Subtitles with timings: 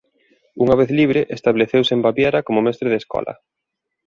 [0.63, 3.33] Unha vez libre estableceuse en Baviera como mestre de escola.